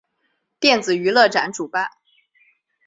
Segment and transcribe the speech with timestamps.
[0.59, 1.87] 电子娱乐展主办。